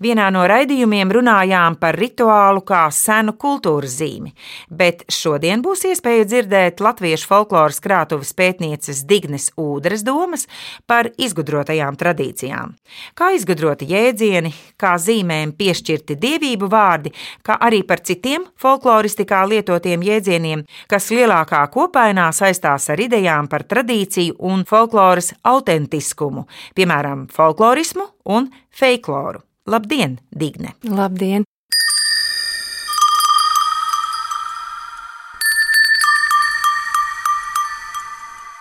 [0.00, 4.32] Vienā no raidījumiem runājām par rituālu kā senu kultūras zīmi,
[4.70, 10.46] bet šodien būs iespēja dzirdēt latviešu folkloras krātuves pētnieces Dignes Ūdres domas
[10.90, 12.74] par izgudrotajām tradīcijām.
[13.18, 17.12] Kā izgudroti jēdzieni, kā zīmēm piešķirti dievību vārdi,
[17.46, 24.38] kā arī par citiem folkloristikā lietotiem jēdzieniem, kas lielākā kopainā saistās ar idejām par tradīciju
[24.50, 26.46] un folkloras autentiskumu,
[26.78, 29.40] piemēram, folklorismu un feikloru.
[29.66, 30.74] Labdien, Digne!
[30.88, 31.44] Labdien!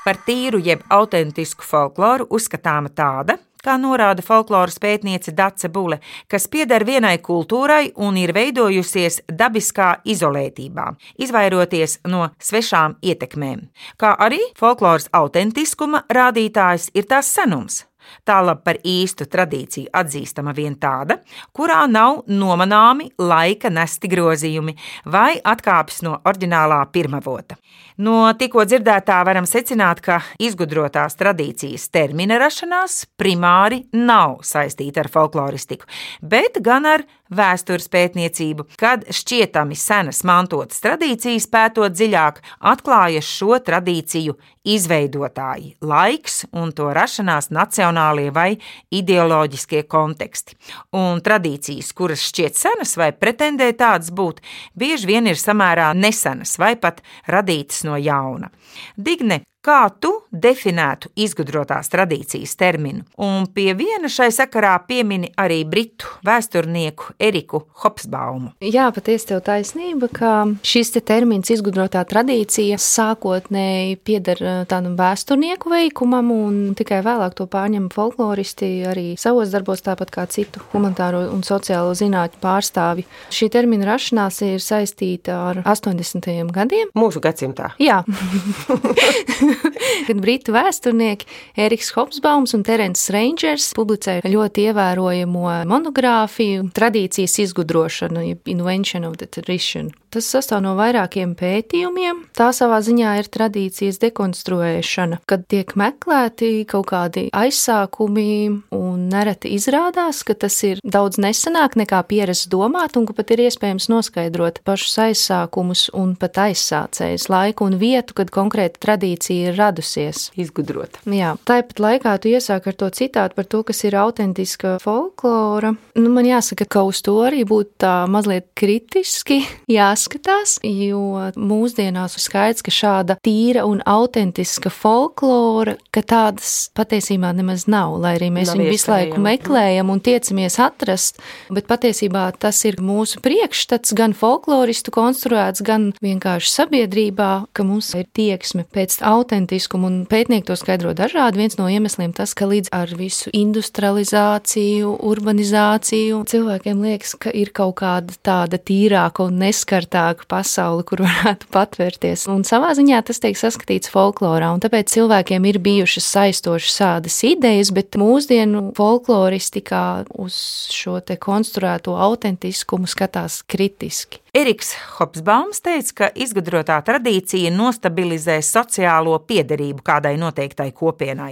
[0.05, 5.99] Par tīru jeb autentisku folkloru uzskatāma tāda, kā norāda folkloras pētniece Dace Bule,
[6.31, 10.88] kas pieder vienai kultūrai un ir veidojusies dabiskā izolētībā,
[11.19, 13.67] izvairoties no svešām ietekmēm.
[13.99, 17.83] Kā arī folkloras autentiskuma rādītājs ir tās senums.
[18.27, 21.19] Tālāk par īstu tradīciju atzīstama vien tāda,
[21.55, 27.57] kurā nav nomanāmi laika nesti grozījumi vai atkāpes no oriģinālā pirmavota.
[27.99, 35.89] No tikko dzirdētā varam secināt, ka izgudrotās tradīcijas termina rašanās primāri nav saistīta ar folkloristiku,
[36.23, 42.39] bet gan ar vēstures pētniecību, kad šķietami senas mantotas tradīcijas pētot dziļāk,
[42.71, 48.49] atklājas šo tradīciju izveidotāji, laiks un to rašanās nacionālie vai
[48.91, 50.57] ideoloģiskie konteksti.
[50.99, 54.41] Un tradīcijas, kuras šķiet senas vai pretendē tādas būt,
[54.75, 58.51] bieži vien ir samērā nesenas vai pat radītas no jauna.
[58.97, 63.03] Digne, Kā tu definētu izgudrotās tradīcijas terminu?
[63.22, 68.56] Un pie viena šai sakarā piemini arī britu vēsturnieku Eriku Hopsbaumu.
[68.66, 70.31] Jā, patiesi tev taisnība, ka
[70.66, 77.46] šis te termins izgudrotā tradīcija sākotnēji pieder eh, tādam vēsturnieku veikumam, un tikai vēlāk to
[77.46, 83.06] pārņem folkloristi arī savos darbos, tāpat kā citu humanitāro un sociālo zinātņu pārstāvi.
[83.29, 86.34] Šī termina rašanās ir saistīta ar 80.
[86.58, 86.90] gadiem.
[86.97, 87.75] Mūsu gadsimtā.
[87.78, 88.02] Jā.
[90.08, 91.28] kad britu vēsturnieki
[91.59, 99.92] Eriks Hopsbaums un Terence Rangers publicēja ļoti ievērojamo monogrāfiju Tradīcijas izgudrošana, Invention of the Tradition.
[100.09, 102.24] Tas sastāv no vairākiem pētījumiem.
[102.34, 108.31] Tā savā ziņā ir tradīcijas dekonstruēšana, kad tiek meklēti kaut kādi aizsākumi,
[108.74, 113.44] un nereti izrādās, ka tas ir daudz nesenāk nekā pierasts domāt, un ka pat ir
[113.46, 120.31] iespējams noskaidrot pašus aizsākumus un pat aizsācējus laiku un vietu, kad konkrēta tradīcija ir radusies.
[120.41, 121.03] Izgudrota.
[121.06, 125.76] Jā, tāpat laikā tu iesāk ar to citātu par to, kas ir autentiska folklora.
[126.02, 132.15] Nu, man jāsaka, ka uz to arī būtu tā mazliet kritiski jāsaka jāskatās, jo mūsdienās
[132.15, 138.29] ir skaidrs, ka šāda tīra un autentiska folklora, ka tādas patiesībā nemaz nav, lai arī
[138.31, 141.19] mēs nav viņu visu laiku meklējam un tiecamies atrast,
[141.51, 148.07] bet patiesībā tas ir mūsu priekšstats gan folkloristu konstruēts, gan vienkārši sabiedrībā, ka mums ir
[148.16, 151.43] tieksme pēc autentiskumu un pētnieki to skaidro dažādi.
[151.43, 157.79] Viens no iemesliem tas, ka līdz ar visu industrializāciju, urbanizāciju cilvēkiem liekas, ka ir kaut
[157.81, 162.27] kāda tāda tīrāka un neskarta atvērtāku pasauli, kur varētu patvērties.
[162.29, 167.72] Un savā ziņā tas tiek saskatīts folklorā, un tāpēc cilvēkiem ir bijušas saistošas tādas idejas,
[167.72, 174.22] bet mūsdienu folkloristikā uz šo te konstruēto autentiskumu skatās kritiski.
[174.34, 181.31] Eriks Hopsbaums teica, ka izgudrotā tradīcija nostabilizē sociālo piederību kādai noteiktai kopienai,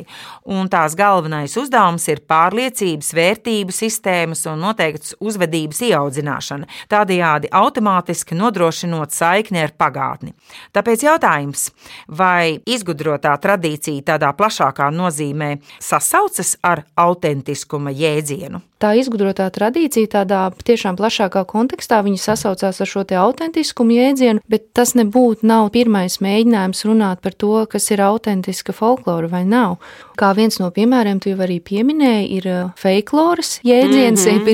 [0.50, 9.14] un tās galvenais uzdevums ir pārliecības, vērtību sistēmas un noteikts uzvedības ieaudzināšana, tādējādi automātiski nodrošinot
[9.14, 10.34] saikni ar pagātni.
[10.74, 11.68] Tāpēc jautājums,
[12.09, 18.64] vai izgudrotā tradīcija tādā plašākā nozīmē sasaucas ar autentiskuma jēdzienu?
[18.78, 24.68] Tā izgudrotā tradīcija tādā tiešām plašākā kontekstā viņa sasaucās ar šo te autentiskumu jēdzienu, bet
[24.78, 29.79] tas nebūtu nav pirmais mēģinājums runāt par to, kas ir autentiska folklora vai nav.
[30.17, 34.25] Kā viens no piemēriem, tu jau arī pieminēji, ir uh, feikloras jēdziens.
[34.25, 34.49] Mm -hmm.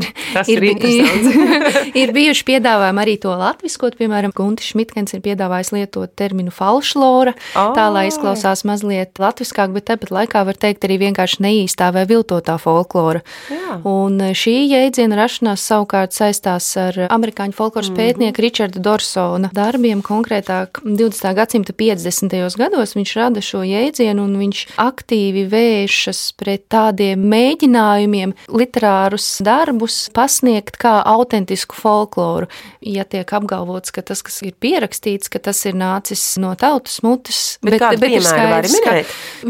[0.48, 6.16] ir, ir, ir, ir bijuši piedāvājumi arī to latviskot, piemēram, Guntis Šmitkens ir piedāvājis lietot
[6.16, 7.74] terminu falšlora, oh.
[7.76, 12.58] tā lai izklausās mazliet latviskāk, bet tāpat laikā var teikt arī vienkārši neīstā vai viltotā
[12.58, 13.22] folklora.
[13.50, 13.82] Jā.
[13.84, 18.02] Un Un šī jēdziena rašanās savukārt saistās ar amerikāņu folkloras mm -hmm.
[18.02, 20.02] pētnieku Richarda Dorsona darbiem.
[20.04, 21.34] Konkrētāk, 20.
[21.36, 22.58] gadsimta 50.
[22.58, 30.78] gados viņš rada šo jēdzienu un viņš aktīvi vēršas pret tādiem mēģinājumiem literārus darbus pasniegt
[30.82, 32.50] kā autentisku folkloru.
[32.84, 37.58] Ja tiek apgalvots, ka tas, kas ir pierakstīts, ka tas ir nācis no tautas mutes,
[37.64, 38.96] bet, bet, bet ir skaidrs, ka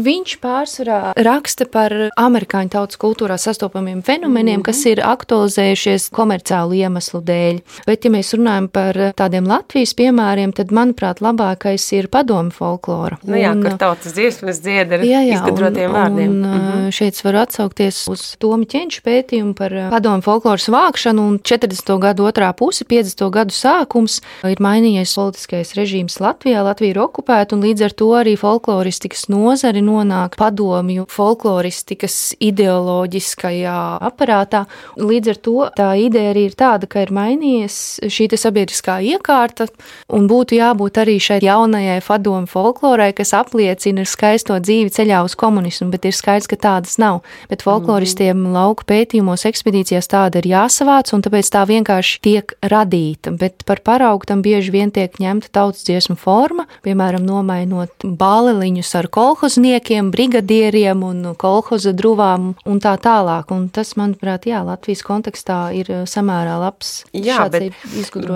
[0.04, 4.66] viņš pārsvarā raksta par amerikāņu tautas kultūrā sastopamiem fenomeniem, mm -hmm.
[4.66, 7.60] kas ir aktualizējušies komerciālu iemeslu dēļ.
[7.86, 13.18] Bet, ja mēs runājam par tādiem Latvijas piemēriem, tad, manuprāt, labākais ir padomu folklora.
[13.24, 16.30] Nu jā, un, kur tautas dziesmas dzied ar jā, jā, izgudrotiem vārdiem.
[16.30, 16.90] Un, mm -hmm.
[16.92, 21.98] Šeit var atsaukties uz Tomi Ķenču pētījumu par padomu folkloras vākšanu un 40.
[21.98, 23.30] gadu otrā puse, 50.
[23.30, 28.36] gadu sākums ir mainījies politiskais režīms Latvijā, Latvija ir okupēta un līdz ar to arī
[28.36, 34.64] folkloristikas nozari nonāk padomju folkloristikas ideoloģiskajā aparātā.
[34.96, 39.68] Līdz ar to tā ideja arī ir tāda, ka ir mainījies šī sabiedriskā iekārta,
[40.08, 45.83] un būtu jābūt arī šai jaunajai padomu folklorai, kas apliecina skaisto dzīvi ceļā uz komunismu,
[45.92, 47.22] bet ir skaidrs, ka tādas nav.
[47.50, 53.32] Bet folkloristiem mm lauku pētījumos, ekspedīcijās tāda ir jāsavāc, un tāpēc tā vienkārši tiek radīta.
[53.38, 59.08] Bet par paraugu tam bieži vien tiek ņemta tautas dziesmu forma, piemēram, nomainot bāleliņus ar
[59.14, 63.52] kolhozniekiem, brigadieriem un kolhoza druvām un tā tālāk.
[63.54, 66.94] Un tas, manuprāt, jā, Latvijas kontekstā ir eh, samērā labs.
[67.14, 67.74] Jā, bet,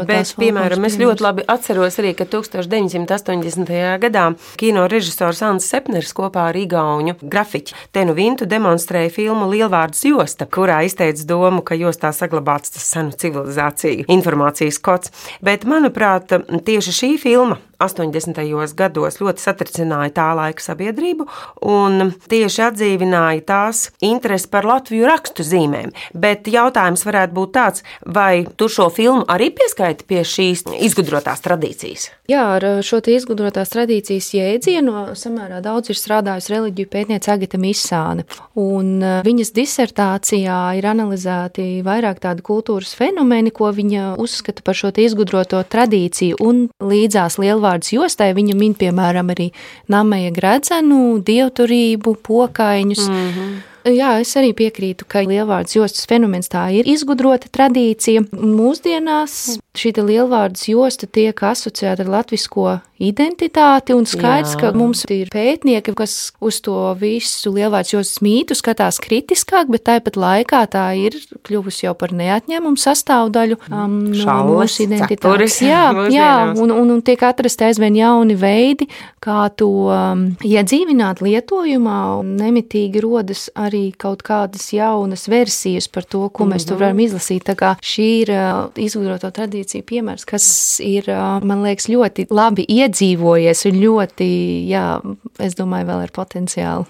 [0.09, 3.75] bet piemēram, es ļoti labi atceros arī, ka 1980.
[4.03, 4.27] gadā
[4.61, 10.83] kino režisors Ants Sepners kopā ar Igauņu grafiķi Tenu Vintu demonstrēja filmu Lielvārds josta, kurā
[10.87, 15.15] izteica domu, ka jostā saglabāts tas senu civilizāciju informācijas kods.
[15.45, 16.35] Bet, manuprāt,
[16.67, 18.75] tieši šī filma 80.
[18.75, 21.27] gados ļoti satricināja tā laika sabiedrību
[21.69, 25.93] un tieši atdzīvināja tās interesi par Latviju rakstu zīmēm.
[26.15, 32.09] Bet jautājums varētu būt tāds, vai tu šo filmu arī pieskaiti pie šīs izgudrotās tradīcijas?
[32.29, 38.27] Jā, ar šo izgudrotās tradīcijas jēdzienu samērā daudz ir strādājusi reliģiju pētniece Agita Misāne.
[38.59, 44.91] Un e, viņas disertācijā ir analizēti vairāk tādi kultūras fenomeni, ko viņa uzskata par šo
[44.99, 49.51] izgudroto tradīciju un līdzās lielvārdu lielvārds jostai viņa min, piemēram, arī
[49.89, 53.09] nameja gredzenu, dievturību, pokaiņus.
[53.09, 53.57] Mm -hmm.
[53.89, 58.21] Jā, es arī piekrītu, ka lielvārds jostas fenomens tā ir izgudrota tradīcija.
[58.33, 64.61] Mūsdienās šī lielvārds josta tiek asociēta ar latvisko identitāti, un skaidrs, Jā.
[64.61, 70.19] ka mums ir pētnieki, kas uz to visu lielvārds jostas mītu skatās kritiskāk, bet tāpat
[70.19, 71.15] laikā tā ir
[71.47, 75.61] kļuvusi jau par neatņemumu sastāvdaļu um, no mūsu identitātes.
[75.63, 75.85] Jā,
[76.19, 78.89] jā un, un, un tiek atrasti aizvien jauni veidi,
[79.23, 86.45] kā to um, iedzīvināt lietojumā, nemitīgi rodas arī kaut kādas jaunas versijas par to, ko
[86.45, 86.55] mm -hmm.
[86.55, 87.47] mēs tur varam izlasīt.
[87.47, 89.31] Tā kā šī ir uh, izgudroto
[89.69, 91.05] tradīciju piemērs, kas ir,
[91.45, 94.29] man liekas, ļoti labi iedzīvojies un ļoti,
[94.69, 95.01] jā,
[95.39, 96.87] es domāju, vēl ir potenciāli.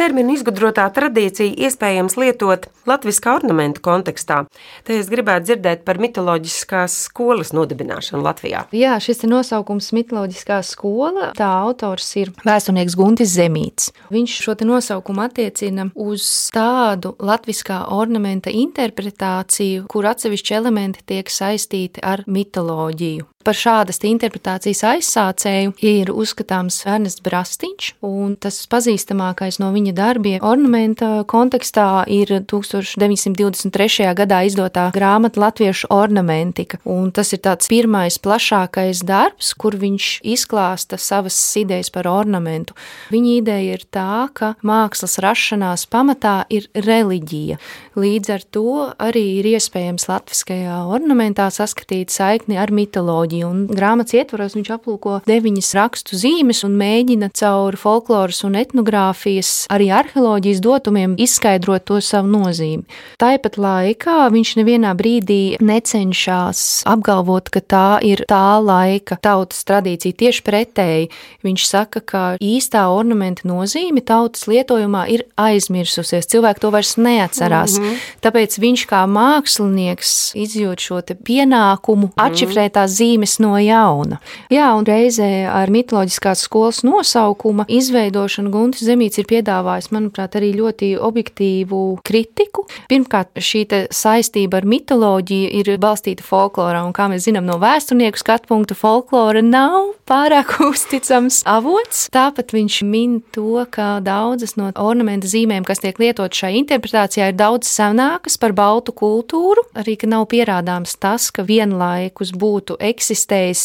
[0.00, 4.38] Terminu izgudrotā tradīcija iespējams lietot latviskā ornamenta kontekstā?
[4.86, 8.64] Te es gribētu dzirdēt par mitoloģiskās skolas nodibināšanu Latvijā.
[8.76, 11.30] Jā, šis ir nosaukums mitoloģiskā skola.
[11.38, 13.90] Tā autors ir vēsturnieks Guntis Zemīts.
[14.12, 16.24] Viņš šo nosaukumu attiecina uz
[16.54, 23.28] tādu latviskā ornamenta interpretāciju, kur atsevišķi elementi tiek saistīti ar mitoloģiju.
[23.40, 31.22] Par šādas interpretācijas aizsācēju ir uzskatāms Ernests Brastiņš, un tas pazīstamākais no viņa darbiem ornamenta
[31.24, 34.10] kontekstā ir 1923.
[34.18, 41.00] gadā izdotā grāmata Latviešu ornamentika, un tas ir tāds pirmais plašākais darbs, kur viņš izklāsta
[41.00, 42.76] savas idejas par ornamentu.
[43.08, 47.56] Viņa ideja ir tā, ka mākslas rašanās pamatā ir reliģija.
[47.96, 48.68] Līdz ar to
[49.00, 53.50] arī ir iespējams latviskajā ornamentā saskatīt saikni ar mitoloģiju mitoloģiju.
[53.50, 59.90] Un grāmatas ietvaros viņš aplūko deviņas rakstu zīmes un mēģina caur folkloras un etnogrāfijas, arī
[59.90, 62.84] arheoloģijas dotumiem izskaidrot to savu nozīmi.
[63.20, 70.16] Tāpat laikā viņš nevienā brīdī necenšas apgalvot, ka tā ir tā laika tautas tradīcija.
[70.16, 71.10] Tieši pretēji
[71.44, 76.28] viņš saka, ka īstā ornamenta nozīme tautas lietojumā ir aizmirsusies.
[76.30, 77.78] Cilvēki to vairs neatcerās.
[77.78, 77.96] Mm -hmm.
[78.22, 82.24] Tāpēc viņš kā mākslinieks izjūt šo pienākumu, mm -hmm.
[82.26, 84.18] atšifrēt tās zīmes zīmes no jauna.
[84.50, 90.96] Jā, un reizē ar mitoloģiskās skolas nosaukuma izveidošanu Guntis Zemīts ir piedāvājis, manuprāt, arī ļoti
[90.98, 92.66] objektīvu kritiku.
[92.88, 98.48] Pirmkārt, šī saistība ar mitoloģiju ir balstīta folklorā, un kā mēs zinām no vēsturnieku skatu
[98.48, 102.08] punktu, folklora nav pārāk uzticams avots.
[102.12, 107.38] Tāpat viņš min to, ka daudzas no ornamentu zīmēm, kas tiek lietotas šajā interpretācijā, ir
[107.38, 113.09] daudz senākas par baltu kultūru, arī ka nav pierādāms tas, ka vienlaikus būtu eksistējis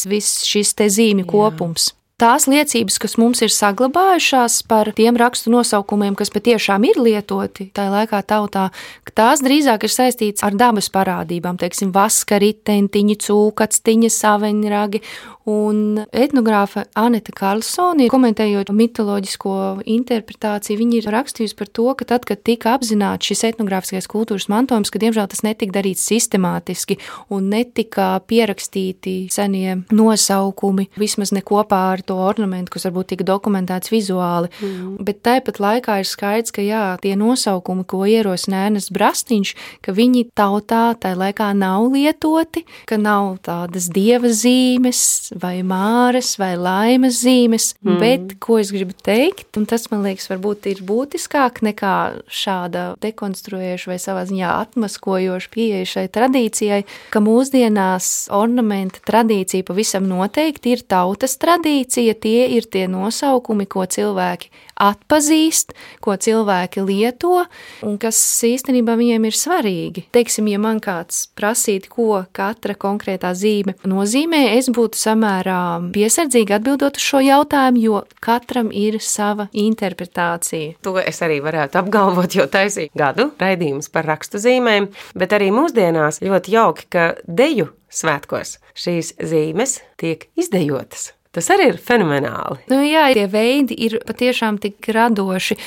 [0.06, 1.92] viss šis te zīmju kopums.
[2.16, 7.92] Tās liecības, kas mums ir saglabājušās par tiem rakstu nosaukumiem, kas patiešām ir lietoti tajā
[7.92, 8.70] laikā tautā,
[9.12, 15.02] tās drīzāk ir saistītas ar dabas parādībām, teiksim, vaska ritentiņi, cūkactiņa, saveņragi
[15.46, 19.52] Un etnogrāfa Anita Karlsone, komentējot mitoloģisko
[19.94, 24.90] interpretāciju, viņa ir rakstījusi par to, ka tad, kad tika apzināts šis etnogrāfiskais kultūras mantojums,
[24.90, 26.98] ka diemžēl tas netika darīts sistemātiski
[27.30, 33.92] un netika pierakstīti senie nosaukumi, vismaz ne kopā ar to ornamentu, kas varbūt tika dokumentēts
[33.92, 34.50] vizuāli.
[34.60, 34.96] Mm.
[35.06, 40.26] Bet tāpat laikā ir skaidrs, ka jā, tie nosaukumi, ko ierosina Ernsts Brastīņš, ka viņi
[40.36, 47.72] tautā tajā laikā nav lietoti, ka nav tādas dieva zīmes vai māras vai laimes zīmes,
[47.82, 47.98] mm.
[48.02, 51.96] bet ko es gribu teikt, un tas man liekas, varbūt ir būtiskāk nekā
[52.30, 56.82] šāda dekonstruējoša vai savā ziņā atmaskojoša pieeja šai tradīcijai,
[57.12, 64.50] ka mūsdienās ornamenta tradīcija pavisam noteikti ir tautas tradīcija, tie ir tie nosaukumi, ko cilvēki
[64.76, 65.72] atpazīst,
[66.04, 67.44] ko cilvēki lieto
[67.86, 70.04] un kas īstenībā viņiem ir svarīgi.
[70.12, 75.60] Teiksim, ja man kāds prasītu, ko katra konkrētā zīme nozīmē, es būtu samērā
[75.96, 80.76] piesardzīgi atbildot uz šo jautājumu, jo katram ir sava interpretācija.
[80.86, 86.20] To es arī varētu apgalvot, jo taisīju gadu raidījumus par rakstu zīmēm, bet arī mūsdienās
[86.24, 91.12] ļoti jauki, ka deju svētkos šīs zīmes tiek izdejotas.
[91.36, 92.62] Tas arī ir fenomenāli.
[92.72, 95.58] Nu, jā, tie veidi ir patiešām tik radoši.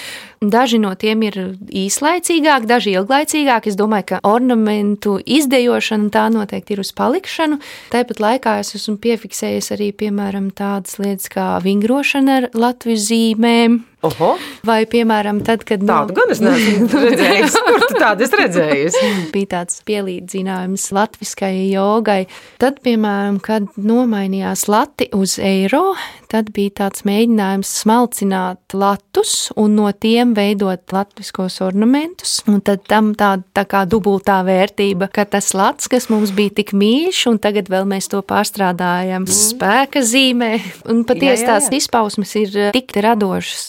[0.41, 1.35] Daži no tiem ir
[1.67, 3.69] īslaicīgāki, daži ilglaicīgāki.
[3.69, 7.59] Es domāju, ka ornamentu izdejošana tā noteikti ir uz palikšanu.
[7.93, 14.29] Tāpat laikā es esmu piefiksējis arī, piemēram, tādas lietas kā vingrošana ar Latvijas zīmēm, Oho.
[14.63, 15.81] Vai, piemēram, tad, kad.
[15.83, 16.21] Tādu no...
[16.21, 17.55] gan es neesmu redzējis.
[17.65, 18.97] Kur tu tādu esi redzējis?
[19.33, 22.21] Bija tāds pielīdzinājums latviskajai jogai.
[22.63, 25.97] Tad, piemēram, kad nomainījās lati uz eiro,
[26.31, 32.37] tad bija tāds mēģinājums smalcināt latus un no tiem veidot latviskos ornamentus.
[32.47, 36.71] Un tad tam tāda tā kā dubultā vērtība, ka tas lats, kas mums bija tik
[36.77, 39.35] mīļš, un tagad vēl mēs to pārstrādājam mm.
[39.41, 40.53] spēka zīmē.
[40.87, 43.67] Un patiesi tās izpausmes ir tik radošas.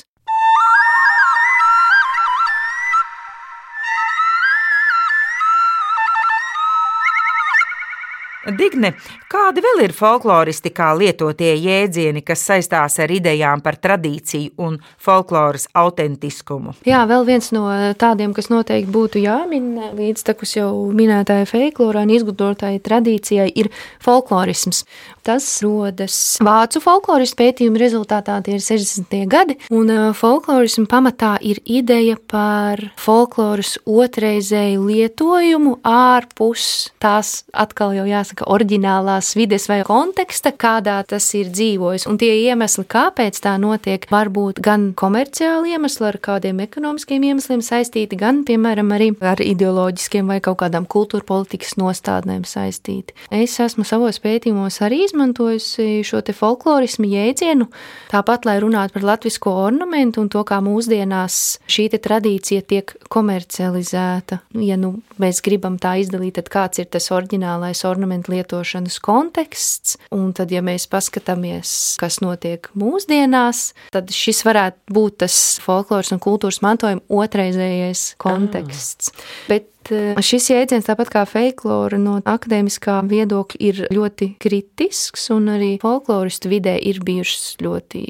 [8.40, 8.94] Digne,
[9.28, 16.72] kādi vēl ir folkloristikā lietotie jēdzieni, kas saistās ar idejām par tradīciju un folkloras autentiskumu?
[16.88, 17.66] Jā, vēl viens no
[18.00, 23.68] tādiem, kas noteikti būtu jāmin līdz takus jau minētajai folklorā un izgudrotāji tradīcijai, ir
[24.00, 24.86] folklorisms.
[25.26, 29.16] Tas rodas vācu folkloras pētījuma rezultātā, tie ir 60.
[29.28, 36.62] gadi, un folklorismu pamatā ir ideja par folkloras otrreizēju lietojumu ārpus
[37.02, 42.08] tās atkal jau jāsaka oriģinālās vides vai konteksta, kādā tas ir dzīvojis.
[42.08, 47.60] Un tie iemesli, kāpēc tā notiek, var būt gan komerciāli iemesli ar kādiem ekonomiskiem iemesliem
[47.64, 53.12] saistīti, gan, piemēram, arī ar ideoloģiskiem vai kaut kādām kultūra politikas nostādnēm saistīti.
[53.28, 57.66] Es esmu savos pētījumos arī izmantojusi šo te folklorismu jēdzienu,
[58.10, 64.40] tāpat, lai runātu par latvisko ornamentu un to, kā mūsdienās šī tradīcija tiek komercializēta.
[64.62, 70.30] Ja nu, mēs gribam tā izdalīt, tad kāds ir tas oriģinālais ornamentu lietošanas konteksts, un
[70.36, 76.62] tad, ja mēs paskatāmies, kas notiek mūsdienās, tad šis varētu būt tas folkloras un kultūras
[76.64, 79.10] mantojuma otrreizējais konteksts.
[79.10, 79.28] Ah.
[79.50, 85.70] Bet Eh, šis jēdziens, tāpat kā folklora no akadēmiskā viedokļa, ir ļoti kritisks, un arī
[85.82, 88.02] folkloristu vidē ir bijušas ļoti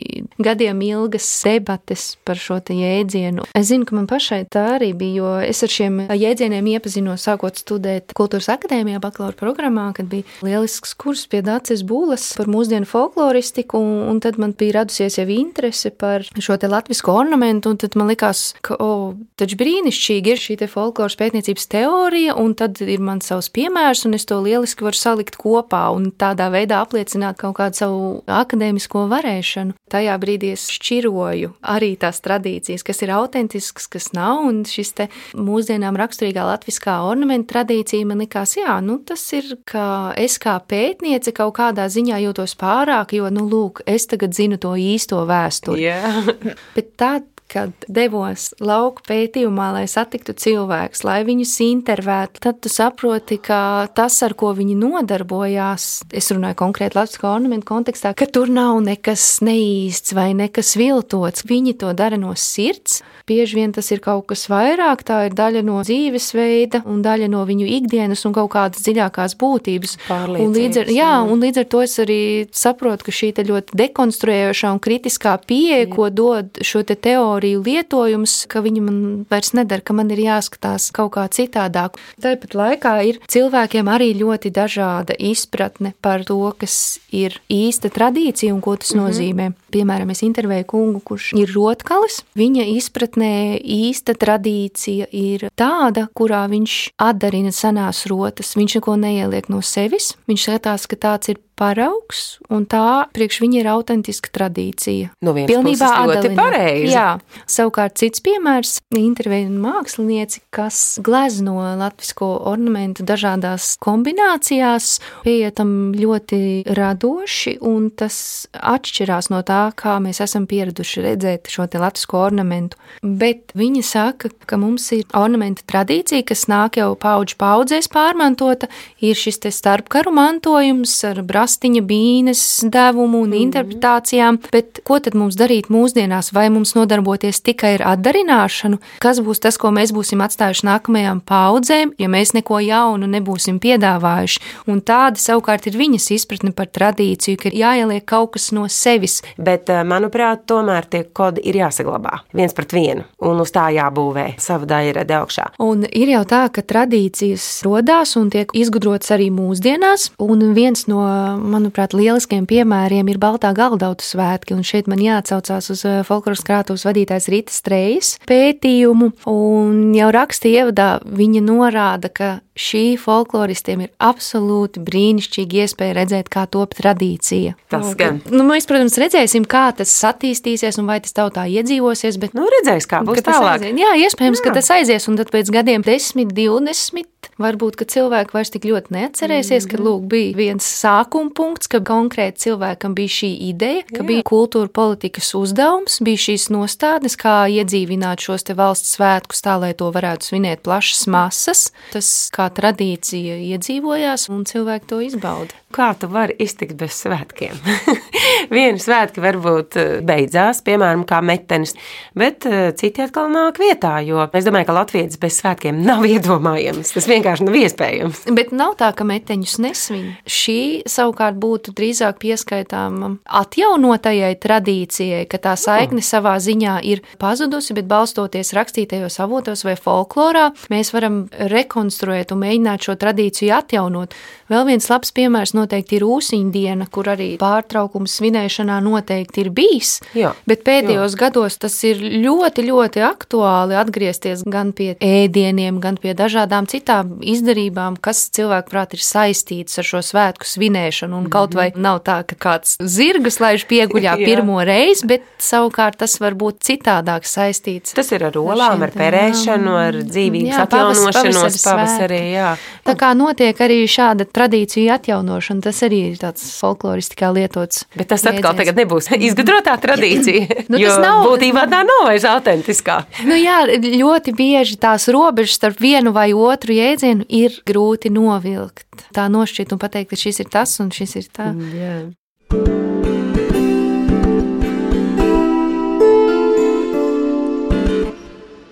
[0.42, 3.46] gadiem ilgas debates par šo jēdzienu.
[3.56, 7.58] Es zinu, ka man pašai tā arī bija, jo es ar šiem jēdzieniem iepazinos sākot
[7.60, 13.80] studēt kultūras akadēmijā, bakalaura programmā, kad bija lielisks kurs pie Dācis Būlas par mūsdienu folkloristiku,
[13.80, 17.96] un, un tad man bija radusies jau interese par šo te latvisko ornamentu, un tad
[17.98, 22.80] man likās, ka, o, oh, taču brīnišķīgi ir šī te folkloras pētniecības teorija, un tad
[22.82, 27.38] ir man savs piemērs, un es to lieliski varu salikt kopā un tādā veidā apliecināt
[27.40, 29.76] kaut kādu savu akadēmisko varēšanu.
[29.90, 35.08] Tajā brīdī es šķiroju arī tās tradīcijas, kas ir autentisks, kas nav, un šis te
[35.38, 41.34] mūsdienām raksturīgā latviskā ornamenta tradīcija man likās, jā, nu tas ir, ka es kā pētniece
[41.36, 45.86] kaut kādā ziņā jūtos pārāk, jo, nu, lūk, es tagad zinu to īsto vēsturi.
[45.86, 46.32] Yeah.
[46.76, 47.16] Bet tā
[47.50, 54.20] kad devos lauku pētījumā, lai satiktu cilvēkus, lai viņus intervētu, tad tu saproti, ka tas,
[54.26, 60.14] ar ko viņi nodarbojās, es runāju konkrēti Latvijas ornamentu kontekstā, ka tur nav nekas neīsts
[60.16, 61.46] vai nekas viltots.
[61.50, 63.00] Viņi to dara no sirds.
[63.30, 67.44] Bieži vien tas ir kaut kas vairāk, tā ir daļa no dzīvesveida un daļa no
[67.46, 69.96] viņu ikdienas un kaut kādas dziļākās būtības.
[70.10, 72.22] Un līdz, ar, jā, un līdz ar to es arī
[72.56, 78.46] saprotu, ka šī ļoti dekonstruējošā un kritiskā pieeja, ko dod šo te teoriju, kaloriju lietojums,
[78.48, 78.98] ka viņi man
[79.30, 81.96] vairs nedara, ka man ir jāskatās kaut kā citādāk.
[82.20, 88.60] Tāpat laikā ir cilvēkiem arī ļoti dažāda izpratne par to, kas ir īsta tradīcija un
[88.60, 89.08] ko tas mm -hmm.
[89.08, 89.52] nozīmē.
[89.70, 92.20] Piemēram, es intervēju kungu, kurš ir rotkalis.
[92.38, 98.56] Viņa izpratnē īsta tradīcija ir tāda, kurā viņš atdarina senās rotas.
[98.58, 100.14] Viņš neko neieliek no sevis.
[100.30, 105.10] Viņš skatās, ka tāds ir paraugs, un tā priekš viņa ir autentiska tradīcija.
[105.24, 106.92] No vienas Pilnībā puses ļoti pareizi.
[106.94, 107.08] Jā,
[107.50, 108.78] savukārt cits piemērs-
[109.10, 119.42] intervija mākslinieci, kas glezno latvisko ornamentu dažādās kombinācijās, pieietam ļoti radoši, un tas atšķirās no
[119.42, 122.78] tā, kā mēs esam pieraduši redzēt šo latvisko ornamentu.
[123.02, 128.70] Bet viņi saka, ka mums ir ornamenta tradīcija, kas nāk jau paudžu paudzēs pārmantota,
[129.02, 135.14] ir šis starpkaru mantojums ar brāl krastiņa, bīnes devumu un mm interpretācijām, bet ko tad
[135.16, 136.34] mums darīt mūsdienās?
[136.36, 138.76] Vai mums nodarboties tikai ar atdarināšanu?
[139.00, 144.42] Kas būs tas, ko mēs būsim atstājuši nākamajām paudzēm, ja mēs neko jaunu nebūsim piedāvājuši?
[144.68, 149.22] Un tāda savukārt ir viņas izpratne par tradīciju, ka ir jāieliek kaut kas no sevis.
[149.38, 152.20] Bet, eh, manuprāt, tomēr tie kodi ir jāsaglabā.
[152.36, 155.46] Viens pret vienu, un uz tā jābūvē sava daļa augšā.
[155.64, 161.02] Un ir jau tā, ka tradīcijas rodās un tiek izgudrotas arī mūsdienās, un viens no
[161.40, 166.86] manuprāt, lieliskiem piemēriem ir Baltā galdautu svētki, un šeit man jāatsaucās uz eh, folkloras krātuves
[166.88, 174.82] vadītājs Rītas Strejas pētījumu, un jau raksta ievadā viņa norāda, ka šī folkloristiem ir absolūti
[174.84, 177.56] brīnišķīga iespēja redzēt, kā top tradīcija.
[177.72, 178.20] Tas gan.
[178.30, 182.88] Nu, mēs, protams, redzēsim, kā tas attīstīsies un vai tas tautā iedzīvosies, bet nu, redzēs,
[182.90, 183.64] kā būs tālāk.
[183.64, 183.80] Aizies.
[183.80, 184.46] Jā, iespējams, Jā.
[184.48, 188.92] ka tas aizies, un tad pēc gadiem 10, 20 Varbūt, ka cilvēki vairs tik ļoti
[188.92, 189.76] neatcerēsies, mm -hmm.
[189.76, 194.06] ka lūk, bija viens sākuma punkts, ka konkrēti cilvēkam bija šī ideja, ka Jā.
[194.10, 199.72] bija kultūra politikas uzdevums, bija šīs nostādnes, kā iedzīvināt šos te valsts svētkus tā, lai
[199.72, 201.72] to varētu svinēt plašas masas.
[201.92, 205.56] Tas kā tradīcija iedzīvojās un cilvēki to izbauda.
[205.72, 207.56] Kā tu vari iztikt bez svētkiem?
[208.54, 211.74] Viena svētki varbūt eh, beidzās, piemēram, kā metenis,
[212.18, 216.94] bet eh, citi atkal nāk vietā, jo es domāju, ka Latvijas bez svētkiem nav iedomājams.
[216.96, 218.24] Tas vienkārši nav iespējams.
[218.36, 220.06] Bet nav tā, ka meteņus nesvin.
[220.24, 227.88] Šī savukārt būtu drīzāk pieskaitāma atjaunotajai tradīcijai, ka tā saikne savā ziņā ir pazudusi, bet
[227.90, 231.22] balstoties rakstītajos avotos vai folklorā, mēs varam
[231.52, 234.16] rekonstruēt un mēģināt šo tradīciju atjaunot.
[234.50, 239.92] Vēl viens labs piemērs noteikti ir Ūsiņdiena, kur arī pārtraukums svinēšanā noteikti ir bijis.
[240.18, 241.20] Jā, bet pēdējos jā.
[241.20, 248.00] gados tas ir ļoti, ļoti aktuāli atgriezties gan pie ēdieniem, gan pie dažādām citām izdarībām,
[248.02, 251.20] kas cilvēkuprāt ir saistītas ar šo svētku svinēšanu.
[251.20, 251.84] Un kaut vai mhm.
[251.86, 257.28] nav tā, ka kāds zirgus laiž pieguļā pirmo reizi, bet savukārt tas var būt citādāk
[257.28, 257.94] saistīts.
[257.94, 262.20] Tas ir ar olām, ar perēšanu, ar dzīvības jā, atjaunošanos pavasarī.
[262.34, 262.50] Jā.
[262.86, 267.84] Tā kā notiek arī šāda tradīciju atjaunošana, tas arī ir tāds folkloristikā lietots.
[267.96, 273.02] Bet tas atkal tagad nebūs izgudrotā tradīcija, nu, jo nav, būtībā tā nav vairs autentiskā.
[273.28, 278.86] Nu jā, ļoti bieži tās robežas starp vienu vai otru jēdzienu ir grūti novilkt.
[279.16, 281.50] Tā nošķirt un pateikt, ka šis ir tas un šis ir tā.
[281.74, 282.89] Yeah.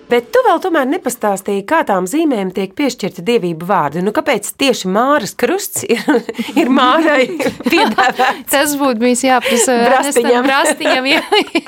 [0.09, 4.01] Bet tu vēl tomēr nepastāstīji, kā tām zīmēm tiek piešķirta dievību vārdi.
[4.01, 6.01] Nu, kāpēc tieši Māras krusts ir,
[6.59, 7.27] ir Mārai
[7.71, 8.49] piedāvāts?
[8.49, 10.47] Tas būtu bijis jāprasa Brastiņam.
[10.49, 11.21] Brastiņam jā.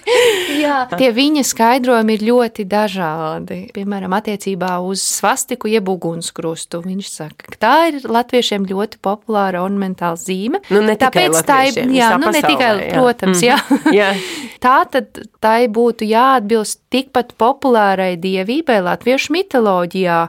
[0.64, 0.80] jā.
[0.98, 3.62] Tie viņa skaidrojumi ir ļoti dažādi.
[3.76, 6.82] Piemēram, attiecībā uz svastiku jeb ugunskrustu.
[6.86, 10.64] Viņš saka, ka tā ir latviešiem ļoti populāra ornamentāla zīme.
[10.74, 12.98] Nu, ne Tāpēc tā ir, jā, nu, ne tikai, jā.
[12.98, 13.46] protams, mm.
[13.46, 13.94] jā.
[13.94, 14.12] jā.
[14.62, 20.20] Tā tad tai būtu jāatbilst tikpat populārai dievībai latviešu mitoloģijā,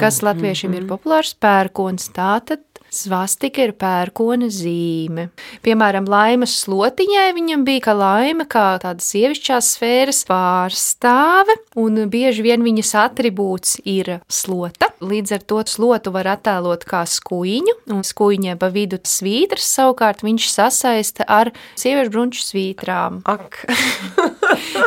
[0.00, 2.10] kas latviešiem ir populārs pērkons.
[2.16, 5.30] Tātad Svastika ir pērkona zīme.
[5.64, 12.60] Piemēram, laimas slotiņai viņam bija kā laime, kā tāda sievišķās sfēras pārstāve, un bieži vien
[12.60, 14.90] viņas atribūts ir slota.
[15.00, 20.50] Līdz ar to slotu var attēlot kā skuiņu, un skuiņai pa vidu svītras savukārt viņš
[20.52, 21.50] sasaista ar
[21.80, 23.22] sieviešu brunču svītrām.
[23.24, 23.64] Ak,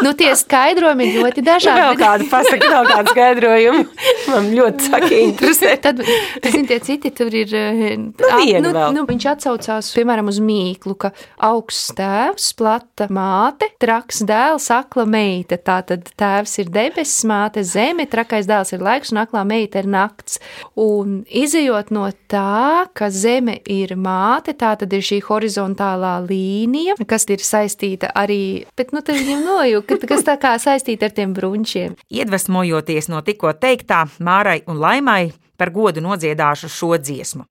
[0.06, 1.98] Nu, tie skaidrojumi ir ļoti dažādi.
[2.00, 3.86] kādu pasaka, vēl kādu skaidrojumu.
[4.30, 5.74] Man ļoti saka interesē.
[5.82, 6.02] Tad,
[6.46, 7.56] zini, tie citi tur ir.
[7.96, 8.94] Vienu nu, vēl.
[8.96, 11.12] nu, viņš atsaucās, piemēram, uz mīklu, ka
[11.46, 15.58] augsts tēvs, plata māte, traks dēls, akla meita.
[15.58, 20.40] Tātad tēvs ir debesis, māte zeme, trakais dēls ir laiks un aklā meita ir nakts.
[20.80, 27.28] Un izējot no tā, ka zeme ir māte, tā tad ir šī horizontālā līnija, kas
[27.32, 31.98] ir saistīta arī, bet nu tad viņam nojūta, kas tā kā saistīta ar tiem brunčiem.
[32.12, 37.46] Iedvesmojoties no tikko teiktā, Mārai un Laimai par godu nodziedāšu šo dziesmu.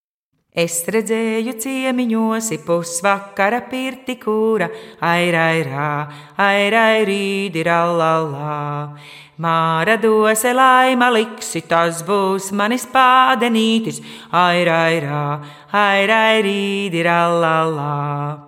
[0.55, 4.69] Es redzēju ciemiņos, pusvakara pirti kūra,
[5.03, 5.87] airairā,
[6.38, 8.95] airairīdi rallallā.
[9.43, 13.99] Māra dose laima liksi, tas būs manis pādenītis,
[14.31, 15.25] airairā,
[15.75, 18.38] airairīdi rallallā.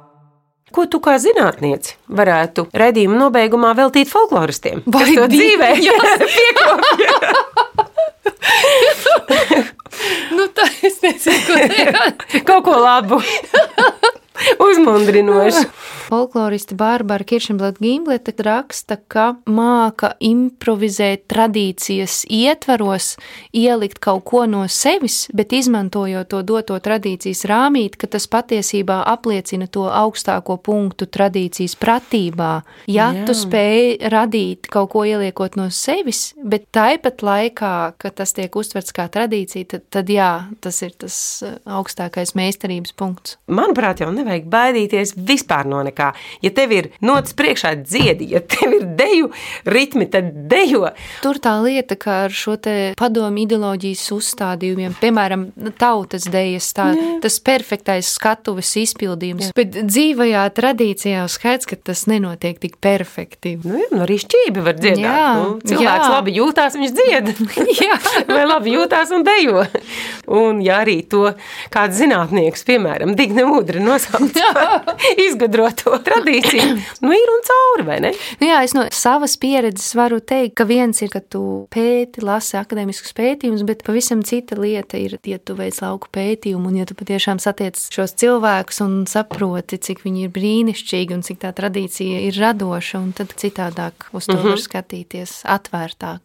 [0.71, 4.87] Ko tu kā zinātniece varētu redzējuma nobeigumā veltīt folkloristiem?
[4.87, 5.75] Vai to dzīvē
[6.38, 7.19] piekopja?
[10.37, 12.45] Nu, tā es nezinu, ko teikt.
[12.49, 13.21] Kaut ko labu,
[14.68, 15.66] uzmundrinošu.
[16.07, 23.16] Folkloriste Bārbara Kiršenblata Gimbleta raksta, ka māka improvizēt tradīcijas ietvaros,
[23.51, 29.66] ielikt kaut ko no sevis, bet izmantojot to doto tradīcijas rāmīt, ka tas patiesībā apliecina
[29.66, 32.53] to augstāko punktu tradīcijas pratībā.
[32.87, 33.27] Ja Jā.
[33.27, 38.94] tu spēj radīt kaut ko ieliekot no sevis, bet tāpat laikā, ka tas tiek uztverts
[38.94, 40.31] kā tradīcija, tad, tad jā,
[40.62, 43.37] tas ir tas eh, augstākais meistarības punkts.
[43.51, 46.12] Manuprāt, jau nevajag baidīties vispār no nekā.
[46.45, 49.31] Ja tev ir notis priekšā dziedi, ja tev ir deju
[49.65, 50.91] ritmi, tad dejo.
[51.23, 52.57] Tur tā lieta, ka ar šo
[52.99, 56.89] padomu ideoloģijas uzstādījumiem, piemēram, tautas dejas, tā,
[57.23, 63.57] tas perfektais skatuves izpildījums, bet dzīvajā tradīcijā jau skaidrs, ka tas nenotiek tik perfekti.
[63.62, 65.05] Nu, jā, nu arī šķīvi var dziedāt.
[65.05, 66.12] Jā, nu, cilvēks jā.
[66.15, 67.33] labi jūtās, viņš dzied.
[67.87, 67.99] Jā.
[68.35, 69.65] Vai labi jūtās un dejo.
[70.33, 71.29] Un ja arī to
[71.73, 78.12] kāds zinātnieks, piemēram, Digne Udri nosauc par izgudroto tradīciju, nu ir un cauri, vai ne?
[78.40, 81.42] Nu jā, es no savas pieredzes varu teikt, ka viens ir, ka tu
[81.74, 86.81] pēti, lasi akadēmiskus pētījumus, bet pavisam cita lieta ir, ja tu veic lauku pētījumu un
[86.81, 91.52] ja tu patiešām satiec šos cilvēkus un saproti, cik viņi ir brīnišķīgi un cik tā
[91.57, 94.55] tradīcija ir radoša, un tad citādāk uz to uh -huh.
[94.55, 96.20] var skatīties atvērtāk.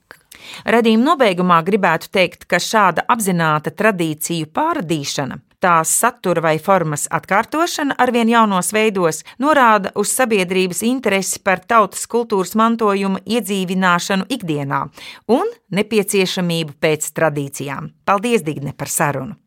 [0.65, 8.30] Radījuma nobeigumā gribētu teikt, ka šāda apzināta tradīciju pārradīšana, tās satura vai formas atkārtošana arvien
[8.32, 14.82] jaunos veidos norāda uz sabiedrības interesi par tautas kultūras mantojuma iedzīvināšanu ikdienā
[15.38, 17.93] un nepieciešamību pēc tradīcijām.
[18.06, 19.40] Paldies, Digne, par sarunu!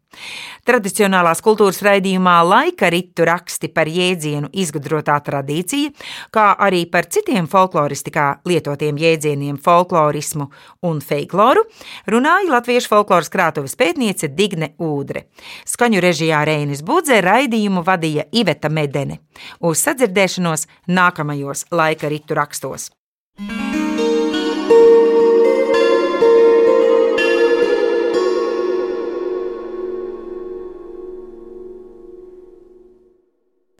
[0.65, 5.93] Tradicionālās kultūras raidījumā laika ritu raksti par jēdzienu izgudrotā tradīcija,
[6.35, 10.49] kā arī par citiem folkloristikā lietotiem jēdzieniem folklorismu
[10.89, 11.67] un feikloru,
[12.11, 15.27] runāja Latviešu folkloras krātuves pētniece Digne Ūdre.
[15.69, 19.21] Skaņu režijā Reinis Budze raidījumu vadīja Iveta Medene.
[19.61, 22.91] Uz sadzirdēšanos nākamajos laika ritu rakstos.